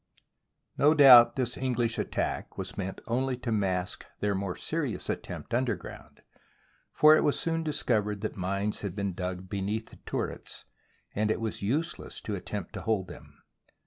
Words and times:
No 0.79 0.95
doubt 0.95 1.35
this 1.35 1.55
English 1.55 1.99
attack 1.99 2.57
was 2.57 2.75
meant 2.75 3.01
only 3.05 3.37
to 3.37 3.51
mask 3.51 4.07
their 4.19 4.33
more 4.33 4.55
serious 4.55 5.11
attempt 5.11 5.53
underground, 5.53 6.23
for 6.91 7.15
it 7.15 7.23
was 7.23 7.39
soon 7.39 7.61
discovered 7.61 8.21
that 8.21 8.35
mines 8.35 8.81
had 8.81 8.95
been 8.95 9.13
dug 9.13 9.47
beneath 9.47 9.91
the 9.91 9.97
turrets 9.97 10.65
and 11.13 11.29
it 11.29 11.39
was 11.39 11.61
useless 11.61 12.19
to 12.21 12.33
attempt 12.33 12.73
to 12.73 12.81
hold 12.81 13.09
them. 13.09 13.43